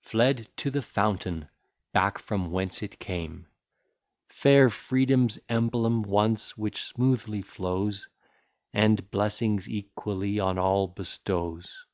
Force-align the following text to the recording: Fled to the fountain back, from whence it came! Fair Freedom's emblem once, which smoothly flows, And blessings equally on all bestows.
Fled 0.00 0.48
to 0.56 0.70
the 0.70 0.80
fountain 0.80 1.50
back, 1.92 2.18
from 2.18 2.50
whence 2.50 2.82
it 2.82 2.98
came! 2.98 3.48
Fair 4.30 4.70
Freedom's 4.70 5.38
emblem 5.46 6.00
once, 6.00 6.56
which 6.56 6.82
smoothly 6.84 7.42
flows, 7.42 8.08
And 8.72 9.10
blessings 9.10 9.68
equally 9.68 10.40
on 10.40 10.58
all 10.58 10.88
bestows. 10.88 11.84